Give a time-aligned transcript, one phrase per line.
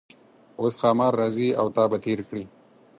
[0.61, 2.43] اوس ښامار راځي او تا به تیر کړي.